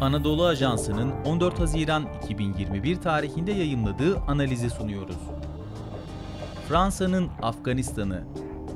Anadolu 0.00 0.44
Ajansı'nın 0.44 1.10
14 1.24 1.60
Haziran 1.60 2.08
2021 2.24 2.96
tarihinde 2.96 3.52
yayımladığı 3.52 4.18
analizi 4.18 4.70
sunuyoruz. 4.70 5.16
Fransa'nın 6.68 7.30
Afganistan'ı 7.42 8.24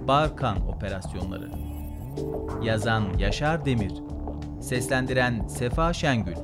Barkan 0.09 0.69
operasyonları. 0.69 1.51
Yazan 2.63 3.19
Yaşar 3.19 3.65
Demir. 3.65 3.93
Seslendiren 4.61 5.47
Sefa 5.47 5.93
Şengül. 5.93 6.37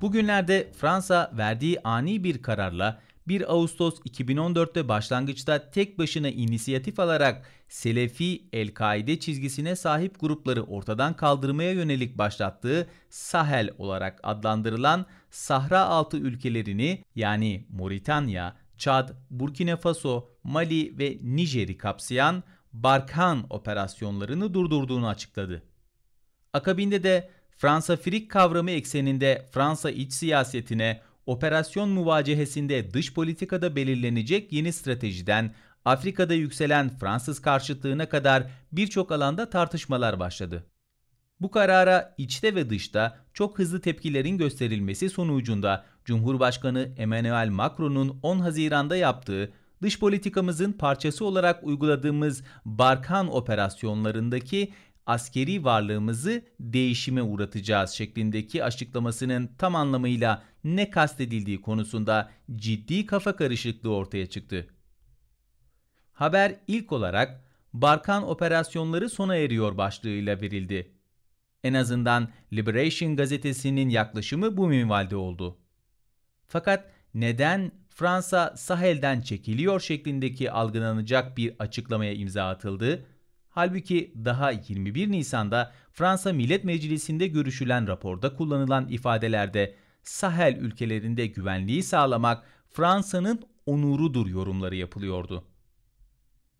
Bugünlerde 0.00 0.72
Fransa 0.72 1.30
verdiği 1.32 1.80
ani 1.84 2.24
bir 2.24 2.42
kararla 2.42 2.98
1 3.28 3.52
Ağustos 3.52 4.00
2014'te 4.00 4.88
başlangıçta 4.88 5.70
tek 5.70 5.98
başına 5.98 6.28
inisiyatif 6.28 7.00
alarak 7.00 7.46
Selefi 7.68 8.48
El-Kaide 8.52 9.20
çizgisine 9.20 9.76
sahip 9.76 10.20
grupları 10.20 10.62
ortadan 10.62 11.14
kaldırmaya 11.14 11.72
yönelik 11.72 12.18
başlattığı 12.18 12.88
Sahel 13.10 13.70
olarak 13.78 14.20
adlandırılan 14.22 15.06
Sahra 15.30 15.80
altı 15.80 16.16
ülkelerini 16.16 17.04
yani 17.14 17.66
Moritanya, 17.68 18.56
Çad, 18.78 19.10
Burkina 19.30 19.76
Faso, 19.76 20.28
Mali 20.44 20.98
ve 20.98 21.18
Nijer'i 21.22 21.78
kapsayan 21.78 22.42
Barkan 22.72 23.46
operasyonlarını 23.50 24.54
durdurduğunu 24.54 25.08
açıkladı. 25.08 25.62
Akabinde 26.52 27.02
de 27.02 27.30
Fransa 27.56 27.96
Frik 27.96 28.30
kavramı 28.30 28.70
ekseninde 28.70 29.48
Fransa 29.52 29.90
iç 29.90 30.12
siyasetine 30.12 31.00
operasyon 31.28 31.88
muvacehesinde 31.88 32.94
dış 32.94 33.14
politikada 33.14 33.76
belirlenecek 33.76 34.52
yeni 34.52 34.72
stratejiden 34.72 35.54
Afrika'da 35.84 36.34
yükselen 36.34 36.88
Fransız 36.88 37.42
karşıtlığına 37.42 38.08
kadar 38.08 38.46
birçok 38.72 39.12
alanda 39.12 39.50
tartışmalar 39.50 40.20
başladı. 40.20 40.66
Bu 41.40 41.50
karara 41.50 42.14
içte 42.18 42.54
ve 42.54 42.70
dışta 42.70 43.18
çok 43.32 43.58
hızlı 43.58 43.80
tepkilerin 43.80 44.38
gösterilmesi 44.38 45.10
sonucunda 45.10 45.84
Cumhurbaşkanı 46.04 46.92
Emmanuel 46.96 47.48
Macron'un 47.48 48.18
10 48.22 48.38
Haziran'da 48.38 48.96
yaptığı 48.96 49.52
dış 49.82 49.98
politikamızın 49.98 50.72
parçası 50.72 51.24
olarak 51.24 51.64
uyguladığımız 51.64 52.42
Barkan 52.64 53.34
operasyonlarındaki 53.34 54.72
askeri 55.08 55.64
varlığımızı 55.64 56.42
değişime 56.60 57.22
uğratacağız 57.22 57.90
şeklindeki 57.90 58.64
açıklamasının 58.64 59.50
tam 59.58 59.76
anlamıyla 59.76 60.42
ne 60.64 60.90
kastedildiği 60.90 61.60
konusunda 61.60 62.30
ciddi 62.56 63.06
kafa 63.06 63.36
karışıklığı 63.36 63.94
ortaya 63.94 64.26
çıktı. 64.26 64.66
Haber 66.12 66.54
ilk 66.66 66.92
olarak 66.92 67.44
Barkan 67.72 68.28
operasyonları 68.28 69.10
sona 69.10 69.36
eriyor 69.36 69.78
başlığıyla 69.78 70.40
verildi. 70.40 70.92
En 71.64 71.74
azından 71.74 72.28
Liberation 72.52 73.16
gazetesinin 73.16 73.88
yaklaşımı 73.88 74.56
bu 74.56 74.68
minvalde 74.68 75.16
oldu. 75.16 75.58
Fakat 76.46 76.90
neden 77.14 77.72
Fransa 77.90 78.54
Sahel'den 78.56 79.20
çekiliyor 79.20 79.80
şeklindeki 79.80 80.50
algılanacak 80.50 81.36
bir 81.36 81.54
açıklamaya 81.58 82.14
imza 82.14 82.48
atıldı? 82.48 83.06
Halbuki 83.50 84.12
daha 84.24 84.50
21 84.50 85.10
Nisan'da 85.10 85.72
Fransa 85.92 86.32
Millet 86.32 86.64
Meclisi'nde 86.64 87.26
görüşülen 87.26 87.86
raporda 87.86 88.34
kullanılan 88.36 88.88
ifadelerde 88.88 89.74
Sahel 90.02 90.56
ülkelerinde 90.56 91.26
güvenliği 91.26 91.82
sağlamak 91.82 92.44
Fransa'nın 92.70 93.42
onurudur 93.66 94.26
yorumları 94.26 94.76
yapılıyordu. 94.76 95.44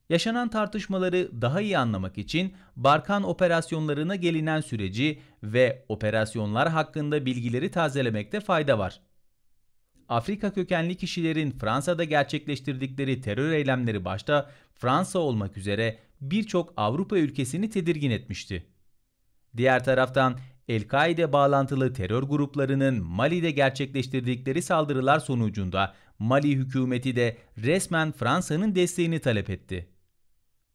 Yaşanan 0.09 0.48
tartışmaları 0.48 1.42
daha 1.42 1.61
iyi 1.61 1.78
anlamak 1.78 2.19
için 2.19 2.55
Barkan 2.77 3.22
operasyonlarına 3.22 4.16
gelinen 4.16 4.61
süreci 4.61 5.20
ve 5.42 5.84
operasyonlar 5.89 6.69
hakkında 6.69 7.27
bilgileri 7.27 7.70
tazelemekte 7.70 8.41
fayda 8.41 8.78
var. 8.78 9.00
Afrika 10.09 10.53
kökenli 10.53 10.94
kişilerin 10.94 11.50
Fransa'da 11.50 12.05
gerçekleştirdikleri 12.05 13.21
terör 13.21 13.53
eylemleri 13.53 14.05
başta 14.05 14.50
Fransa 14.75 15.19
olmak 15.19 15.56
üzere 15.56 15.99
birçok 16.21 16.72
Avrupa 16.77 17.19
ülkesini 17.19 17.71
tedirgin 17.71 18.10
etmişti. 18.10 18.66
Diğer 19.56 19.84
taraftan 19.84 20.38
El-Kaide 20.69 21.32
bağlantılı 21.32 21.93
terör 21.93 22.22
gruplarının 22.22 23.03
Mali'de 23.03 23.50
gerçekleştirdikleri 23.50 24.62
saldırılar 24.62 25.19
sonucunda 25.19 25.94
Mali 26.19 26.56
hükümeti 26.56 27.16
de 27.16 27.37
resmen 27.59 28.12
Fransa'nın 28.12 28.75
desteğini 28.75 29.19
talep 29.19 29.50
etti. 29.50 29.88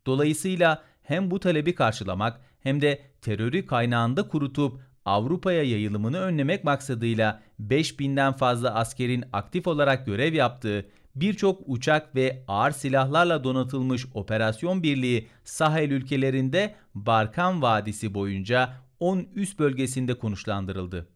Dolayısıyla 0.05 0.83
hem 1.03 1.31
bu 1.31 1.39
talebi 1.39 1.75
karşılamak 1.75 2.41
hem 2.59 2.81
de 2.81 3.01
terörü 3.21 3.65
kaynağında 3.65 4.27
kurutup 4.27 4.81
Avrupa'ya 5.05 5.63
yayılımını 5.63 6.19
önlemek 6.19 6.63
maksadıyla 6.63 7.41
5000'den 7.61 8.33
fazla 8.33 8.75
askerin 8.75 9.23
aktif 9.33 9.67
olarak 9.67 10.05
görev 10.05 10.33
yaptığı 10.33 10.85
birçok 11.15 11.61
uçak 11.65 12.15
ve 12.15 12.43
ağır 12.47 12.71
silahlarla 12.71 13.43
donatılmış 13.43 14.05
operasyon 14.13 14.83
birliği 14.83 15.27
Sahel 15.43 15.91
ülkelerinde 15.91 16.75
Barkan 16.95 17.61
Vadisi 17.61 18.13
boyunca 18.13 18.73
10 18.99 19.27
üst 19.35 19.59
bölgesinde 19.59 20.13
konuşlandırıldı. 20.13 21.07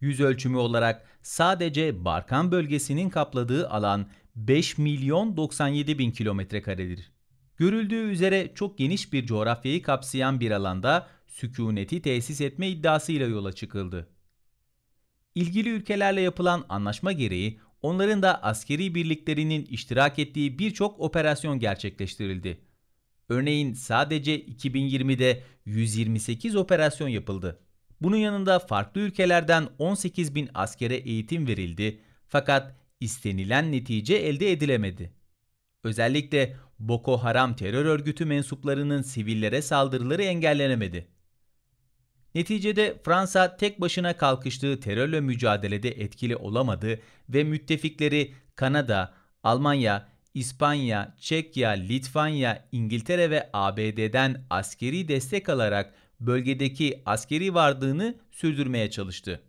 Yüz 0.00 0.20
ölçümü 0.20 0.56
olarak 0.56 1.06
sadece 1.22 2.04
Barkan 2.04 2.52
bölgesinin 2.52 3.10
kapladığı 3.10 3.68
alan 3.68 4.06
5 4.36 4.78
milyon 4.78 5.36
97 5.36 5.98
bin 5.98 6.10
kilometre 6.10 6.62
karedir. 6.62 7.12
Görüldüğü 7.56 8.10
üzere 8.10 8.50
çok 8.54 8.78
geniş 8.78 9.12
bir 9.12 9.26
coğrafyayı 9.26 9.82
kapsayan 9.82 10.40
bir 10.40 10.50
alanda 10.50 11.06
sükuneti 11.36 12.02
tesis 12.02 12.40
etme 12.40 12.68
iddiasıyla 12.68 13.26
yola 13.26 13.52
çıkıldı. 13.52 14.08
İlgili 15.34 15.68
ülkelerle 15.68 16.20
yapılan 16.20 16.64
anlaşma 16.68 17.12
gereği 17.12 17.60
onların 17.82 18.22
da 18.22 18.42
askeri 18.42 18.94
birliklerinin 18.94 19.64
iştirak 19.64 20.18
ettiği 20.18 20.58
birçok 20.58 21.00
operasyon 21.00 21.58
gerçekleştirildi. 21.58 22.60
Örneğin 23.28 23.72
sadece 23.74 24.40
2020'de 24.40 25.42
128 25.64 26.56
operasyon 26.56 27.08
yapıldı. 27.08 27.60
Bunun 28.00 28.16
yanında 28.16 28.58
farklı 28.58 29.00
ülkelerden 29.00 29.68
18 29.78 30.34
bin 30.34 30.50
askere 30.54 30.96
eğitim 30.96 31.46
verildi 31.46 32.00
fakat 32.28 32.76
istenilen 33.00 33.72
netice 33.72 34.16
elde 34.16 34.52
edilemedi. 34.52 35.12
Özellikle 35.84 36.56
Boko 36.78 37.16
Haram 37.16 37.56
terör 37.56 37.84
örgütü 37.84 38.24
mensuplarının 38.24 39.02
sivillere 39.02 39.62
saldırıları 39.62 40.22
engellenemedi. 40.22 41.15
Neticede 42.36 42.96
Fransa 43.04 43.56
tek 43.56 43.80
başına 43.80 44.16
kalkıştığı 44.16 44.80
terörle 44.80 45.20
mücadelede 45.20 45.90
etkili 45.90 46.36
olamadı 46.36 47.00
ve 47.28 47.44
müttefikleri 47.44 48.32
Kanada, 48.56 49.14
Almanya, 49.42 50.08
İspanya, 50.34 51.14
Çekya, 51.20 51.70
Litvanya, 51.70 52.64
İngiltere 52.72 53.30
ve 53.30 53.50
ABD'den 53.52 54.44
askeri 54.50 55.08
destek 55.08 55.48
alarak 55.48 55.94
bölgedeki 56.20 57.02
askeri 57.06 57.54
varlığını 57.54 58.14
sürdürmeye 58.30 58.90
çalıştı. 58.90 59.40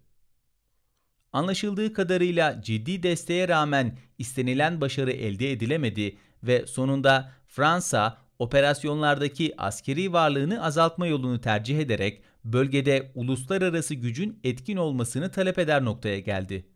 Anlaşıldığı 1.34 1.94
kadarıyla 1.94 2.62
ciddi 2.62 3.04
desteğe 3.04 3.48
rağmen 3.48 3.98
istenilen 4.18 4.82
başarı 4.82 5.12
elde 5.12 5.52
edilemedi 5.52 6.18
ve 6.44 6.66
sonunda 6.68 7.32
Fransa 7.48 8.18
operasyonlardaki 8.40 9.54
askeri 9.58 10.14
varlığını 10.14 10.64
azaltma 10.64 11.08
yolunu 11.08 11.42
tercih 11.42 11.80
ederek 11.80 12.22
bölgede 12.54 13.12
uluslararası 13.16 13.96
gücün 13.96 14.40
etkin 14.44 14.78
olmasını 14.78 15.32
talep 15.32 15.60
eder 15.60 15.86
noktaya 15.86 16.20
geldi. 16.20 16.68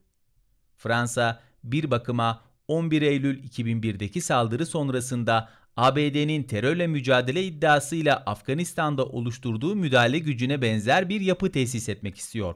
Fransa 0.78 1.40
bir 1.64 1.92
bakıma 1.92 2.42
11 2.68 3.02
Eylül 3.02 3.44
2001'deki 3.44 4.22
saldırı 4.22 4.66
sonrasında 4.66 5.50
ABD'nin 5.78 6.44
terörle 6.44 6.88
mücadele 6.88 7.44
iddiasıyla 7.44 8.24
Afganistan'da 8.26 9.06
oluşturduğu 9.06 9.76
müdahale 9.76 10.20
gücüne 10.20 10.62
benzer 10.62 11.10
bir 11.10 11.22
yapı 11.22 11.52
tesis 11.52 11.90
etmek 11.90 12.18
istiyor. 12.18 12.56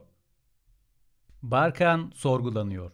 Barkan 1.43 2.11
sorgulanıyor. 2.15 2.91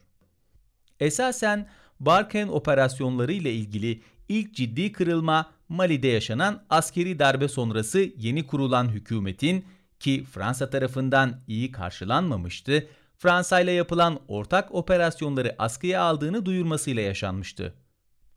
Esasen 1.00 1.70
Barkan 2.00 2.50
operasyonları 2.50 3.34
ile 3.34 3.54
ilgili 3.54 4.02
ilk 4.30 4.56
ciddi 4.56 4.92
kırılma 4.92 5.52
Mali'de 5.70 6.08
yaşanan 6.08 6.64
askeri 6.70 7.20
darbe 7.20 7.48
sonrası 7.48 8.00
yeni 8.18 8.48
kurulan 8.48 8.90
hükümetin 8.90 9.66
ki 10.02 10.26
Fransa 10.32 10.70
tarafından 10.70 11.42
iyi 11.48 11.72
karşılanmamıştı, 11.72 12.88
Fransa 13.18 13.60
ile 13.60 13.72
yapılan 13.72 14.20
ortak 14.28 14.76
operasyonları 14.76 15.56
askıya 15.58 16.02
aldığını 16.02 16.46
duyurmasıyla 16.46 17.02
yaşanmıştı. 17.02 17.74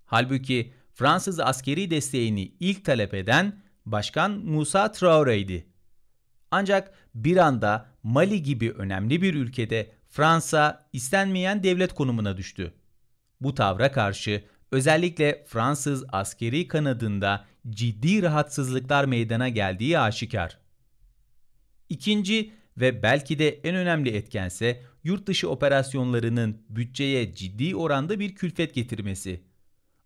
Halbuki 0.05 0.73
Fransız 0.95 1.41
askeri 1.41 1.91
desteğini 1.91 2.53
ilk 2.61 2.85
talep 2.85 3.15
eden 3.15 3.63
Başkan 3.87 4.31
Musa 4.31 4.93
Traore'ydi. 4.93 5.67
Ancak 6.51 6.95
bir 7.15 7.37
anda 7.37 7.87
Mali 8.03 8.43
gibi 8.43 8.73
önemli 8.73 9.23
bir 9.23 9.35
ülkede 9.35 9.93
Fransa 10.09 10.89
istenmeyen 10.93 11.63
devlet 11.63 11.95
konumuna 11.95 12.37
düştü. 12.37 12.75
Bu 13.41 13.55
tavra 13.55 13.93
karşı 13.93 14.45
özellikle 14.73 15.45
Fransız 15.49 16.05
askeri 16.13 16.69
kanadında 16.69 17.45
ciddi 17.71 18.23
rahatsızlıklar 18.23 19.05
meydana 19.05 19.49
geldiği 19.49 19.99
aşikar. 19.99 20.64
İkinci 21.95 22.53
ve 22.77 23.03
belki 23.03 23.39
de 23.39 23.49
en 23.49 23.75
önemli 23.75 24.11
etkense 24.17 24.83
yurt 25.05 25.27
dışı 25.27 25.51
operasyonlarının 25.51 26.63
bütçeye 26.69 27.35
ciddi 27.35 27.77
oranda 27.77 28.21
bir 28.21 28.35
külfet 28.35 28.75
getirmesi. 28.75 29.41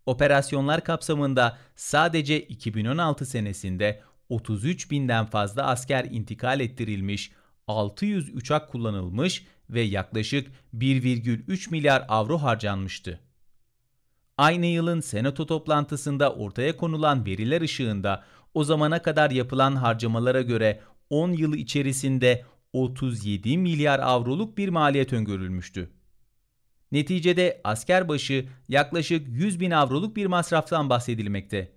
Operasyonlar 0.05 0.83
kapsamında 0.83 1.57
sadece 1.75 2.41
2016 2.41 3.25
senesinde 3.25 4.01
33 4.29 4.91
binden 4.91 5.25
fazla 5.25 5.63
asker 5.67 6.05
intikal 6.05 6.59
ettirilmiş, 6.59 7.31
600 7.67 8.35
uçak 8.35 8.69
kullanılmış 8.69 9.45
ve 9.69 9.81
yaklaşık 9.81 10.51
1,3 10.77 11.71
milyar 11.71 12.05
avro 12.07 12.37
harcanmıştı. 12.37 13.19
Aynı 14.37 14.65
yılın 14.65 15.01
senato 15.01 15.45
toplantısında 15.45 16.33
ortaya 16.33 16.77
konulan 16.77 17.25
veriler 17.25 17.61
ışığında 17.61 18.23
o 18.53 18.63
zamana 18.63 19.01
kadar 19.01 19.31
yapılan 19.31 19.75
harcamalara 19.75 20.41
göre 20.41 20.81
10 21.09 21.31
yıl 21.31 21.53
içerisinde 21.53 22.45
37 22.73 23.57
milyar 23.57 23.99
avroluk 23.99 24.57
bir 24.57 24.69
maliyet 24.69 25.13
öngörülmüştü. 25.13 25.89
Neticede 26.91 27.61
asker 27.63 28.07
başı 28.09 28.45
yaklaşık 28.67 29.27
100 29.27 29.59
bin 29.59 29.71
avroluk 29.71 30.15
bir 30.15 30.25
masraftan 30.25 30.89
bahsedilmekte. 30.89 31.71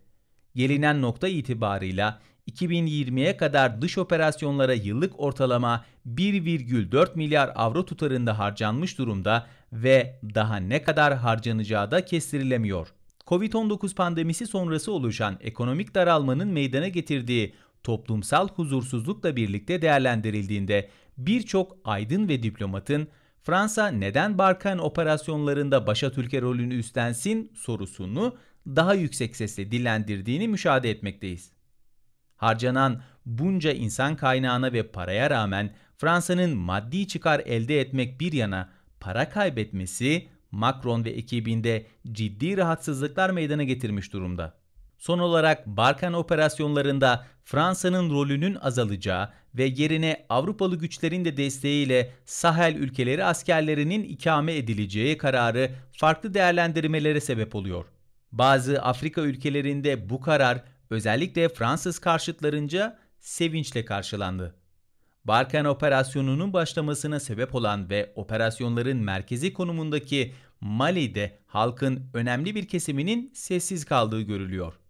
Gelinen 0.54 1.02
nokta 1.02 1.28
itibarıyla 1.28 2.20
2020'ye 2.50 3.36
kadar 3.36 3.82
dış 3.82 3.98
operasyonlara 3.98 4.74
yıllık 4.74 5.20
ortalama 5.20 5.84
1,4 6.06 7.16
milyar 7.16 7.52
avro 7.54 7.84
tutarında 7.84 8.38
harcanmış 8.38 8.98
durumda 8.98 9.46
ve 9.72 10.20
daha 10.34 10.56
ne 10.56 10.82
kadar 10.82 11.16
harcanacağı 11.16 11.90
da 11.90 12.04
kestirilemiyor. 12.04 12.94
Covid-19 13.26 13.94
pandemisi 13.94 14.46
sonrası 14.46 14.92
oluşan 14.92 15.38
ekonomik 15.40 15.94
daralmanın 15.94 16.48
meydana 16.48 16.88
getirdiği 16.88 17.54
toplumsal 17.82 18.48
huzursuzlukla 18.48 19.36
birlikte 19.36 19.82
değerlendirildiğinde 19.82 20.88
birçok 21.18 21.76
aydın 21.84 22.28
ve 22.28 22.42
diplomatın 22.42 23.08
Fransa 23.42 23.88
neden 23.88 24.38
Barkan 24.38 24.78
operasyonlarında 24.78 25.86
başa 25.86 26.12
Türkiye 26.12 26.42
rolünü 26.42 26.74
üstlensin 26.74 27.52
sorusunu 27.54 28.36
daha 28.66 28.94
yüksek 28.94 29.36
sesle 29.36 29.70
dillendirdiğini 29.72 30.48
müşahede 30.48 30.90
etmekteyiz. 30.90 31.52
Harcanan 32.36 33.02
bunca 33.26 33.72
insan 33.72 34.16
kaynağına 34.16 34.72
ve 34.72 34.82
paraya 34.82 35.30
rağmen 35.30 35.74
Fransa'nın 35.96 36.56
maddi 36.56 37.08
çıkar 37.08 37.40
elde 37.40 37.80
etmek 37.80 38.20
bir 38.20 38.32
yana 38.32 38.70
para 39.00 39.28
kaybetmesi 39.28 40.28
Macron 40.50 41.04
ve 41.04 41.10
ekibinde 41.10 41.86
ciddi 42.12 42.56
rahatsızlıklar 42.56 43.30
meydana 43.30 43.62
getirmiş 43.62 44.12
durumda. 44.12 44.61
Son 45.02 45.18
olarak 45.18 45.66
Barkan 45.66 46.12
operasyonlarında 46.12 47.26
Fransa'nın 47.44 48.10
rolünün 48.10 48.54
azalacağı 48.54 49.28
ve 49.54 49.64
yerine 49.64 50.26
Avrupalı 50.28 50.76
güçlerin 50.76 51.24
de 51.24 51.36
desteğiyle 51.36 52.12
Sahel 52.24 52.74
ülkeleri 52.76 53.24
askerlerinin 53.24 54.04
ikame 54.04 54.56
edileceği 54.56 55.18
kararı 55.18 55.70
farklı 55.92 56.34
değerlendirmelere 56.34 57.20
sebep 57.20 57.54
oluyor. 57.54 57.84
Bazı 58.32 58.82
Afrika 58.82 59.20
ülkelerinde 59.20 60.10
bu 60.10 60.20
karar 60.20 60.62
özellikle 60.90 61.48
Fransız 61.48 61.98
karşıtlarınca 61.98 62.98
sevinçle 63.20 63.84
karşılandı. 63.84 64.54
Barkan 65.24 65.64
operasyonunun 65.64 66.52
başlamasına 66.52 67.20
sebep 67.20 67.54
olan 67.54 67.90
ve 67.90 68.12
operasyonların 68.14 68.98
merkezi 68.98 69.52
konumundaki 69.52 70.34
Mali'de 70.60 71.38
halkın 71.46 72.10
önemli 72.14 72.54
bir 72.54 72.68
kesiminin 72.68 73.30
sessiz 73.34 73.84
kaldığı 73.84 74.22
görülüyor. 74.22 74.81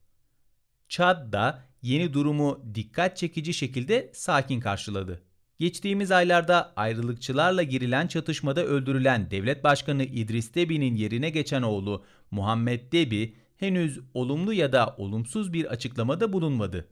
Çad 0.92 1.32
da 1.32 1.62
yeni 1.82 2.12
durumu 2.12 2.64
dikkat 2.74 3.16
çekici 3.16 3.54
şekilde 3.54 4.10
sakin 4.14 4.60
karşıladı. 4.60 5.22
Geçtiğimiz 5.58 6.10
aylarda 6.10 6.72
ayrılıkçılarla 6.76 7.62
girilen 7.62 8.06
çatışmada 8.06 8.64
öldürülen 8.64 9.30
devlet 9.30 9.64
başkanı 9.64 10.04
İdris 10.04 10.54
Debi'nin 10.54 10.94
yerine 10.94 11.30
geçen 11.30 11.62
oğlu 11.62 12.04
Muhammed 12.30 12.92
Debi 12.92 13.36
henüz 13.56 14.00
olumlu 14.14 14.52
ya 14.52 14.72
da 14.72 14.94
olumsuz 14.98 15.52
bir 15.52 15.64
açıklamada 15.64 16.32
bulunmadı. 16.32 16.88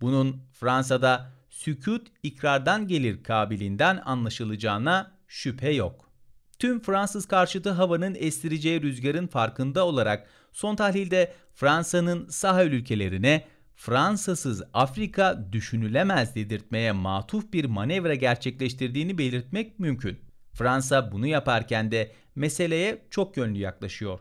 Bunun 0.00 0.42
Fransa'da 0.52 1.32
sükut 1.50 2.06
ikrardan 2.22 2.88
gelir 2.88 3.22
kabilinden 3.22 4.02
anlaşılacağına 4.04 5.12
şüphe 5.28 5.70
yok. 5.70 6.10
Tüm 6.58 6.80
Fransız 6.82 7.26
karşıtı 7.26 7.70
havanın 7.70 8.16
estireceği 8.18 8.82
rüzgarın 8.82 9.26
farkında 9.26 9.86
olarak 9.86 10.28
son 10.52 10.76
tahlilde 10.76 11.32
Fransa'nın 11.54 12.28
Sahel 12.28 12.72
ülkelerine 12.72 13.44
Fransasız 13.76 14.62
Afrika 14.74 15.52
düşünülemez 15.52 16.34
dedirtmeye 16.34 16.92
matuf 16.92 17.52
bir 17.52 17.64
manevra 17.64 18.14
gerçekleştirdiğini 18.14 19.18
belirtmek 19.18 19.78
mümkün. 19.78 20.18
Fransa 20.52 21.12
bunu 21.12 21.26
yaparken 21.26 21.90
de 21.90 22.12
meseleye 22.34 23.02
çok 23.10 23.36
yönlü 23.36 23.58
yaklaşıyor. 23.58 24.20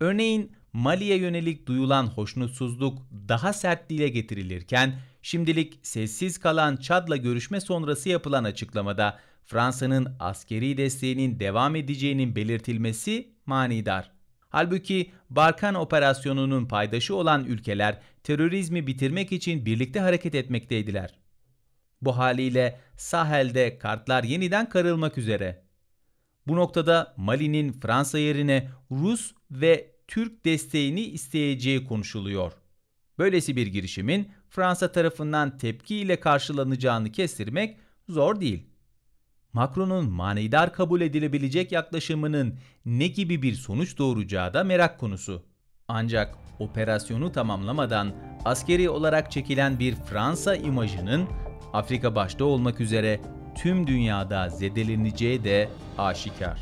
Örneğin 0.00 0.52
Mali'ye 0.72 1.18
yönelik 1.18 1.66
duyulan 1.66 2.06
hoşnutsuzluk 2.06 2.98
daha 3.28 3.52
sert 3.52 3.90
dile 3.90 4.08
getirilirken 4.08 4.98
şimdilik 5.22 5.78
sessiz 5.82 6.38
kalan 6.38 6.76
Çad'la 6.76 7.16
görüşme 7.16 7.60
sonrası 7.60 8.08
yapılan 8.08 8.44
açıklamada 8.44 9.18
Fransa'nın 9.44 10.16
askeri 10.20 10.76
desteğinin 10.76 11.40
devam 11.40 11.76
edeceğinin 11.76 12.36
belirtilmesi 12.36 13.28
manidar. 13.46 14.17
Halbuki 14.48 15.10
Barkan 15.30 15.74
operasyonunun 15.74 16.66
paydaşı 16.66 17.14
olan 17.14 17.44
ülkeler 17.44 17.98
terörizmi 18.22 18.86
bitirmek 18.86 19.32
için 19.32 19.66
birlikte 19.66 20.00
hareket 20.00 20.34
etmekteydiler. 20.34 21.18
Bu 22.02 22.16
haliyle 22.18 22.80
Sahel'de 22.96 23.78
kartlar 23.78 24.24
yeniden 24.24 24.68
karılmak 24.68 25.18
üzere. 25.18 25.62
Bu 26.46 26.56
noktada 26.56 27.14
Mali'nin 27.16 27.72
Fransa 27.72 28.18
yerine 28.18 28.70
Rus 28.90 29.34
ve 29.50 29.94
Türk 30.08 30.44
desteğini 30.44 31.00
isteyeceği 31.00 31.84
konuşuluyor. 31.84 32.52
Böylesi 33.18 33.56
bir 33.56 33.66
girişimin 33.66 34.32
Fransa 34.50 34.92
tarafından 34.92 35.58
tepkiyle 35.58 36.20
karşılanacağını 36.20 37.12
kestirmek 37.12 37.76
zor 38.08 38.40
değil. 38.40 38.66
Macron'un 39.52 40.10
manidar 40.10 40.72
kabul 40.72 41.00
edilebilecek 41.00 41.72
yaklaşımının 41.72 42.58
ne 42.86 43.06
gibi 43.06 43.42
bir 43.42 43.54
sonuç 43.54 43.98
doğuracağı 43.98 44.54
da 44.54 44.64
merak 44.64 45.00
konusu. 45.00 45.42
Ancak 45.88 46.34
operasyonu 46.58 47.32
tamamlamadan 47.32 48.12
askeri 48.44 48.90
olarak 48.90 49.32
çekilen 49.32 49.78
bir 49.78 49.94
Fransa 49.94 50.56
imajının 50.56 51.28
Afrika 51.72 52.14
başta 52.14 52.44
olmak 52.44 52.80
üzere 52.80 53.20
tüm 53.54 53.86
dünyada 53.86 54.48
zedeleneceği 54.48 55.44
de 55.44 55.68
aşikar. 55.98 56.60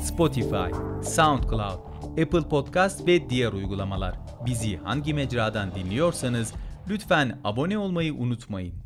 Spotify, 0.00 0.70
SoundCloud, 1.02 1.78
Apple 2.22 2.48
Podcast 2.48 3.06
ve 3.06 3.30
diğer 3.30 3.52
uygulamalar. 3.52 4.14
Bizi 4.46 4.76
hangi 4.76 5.14
mecradan 5.14 5.74
dinliyorsanız 5.74 6.54
lütfen 6.88 7.38
abone 7.44 7.78
olmayı 7.78 8.14
unutmayın. 8.14 8.83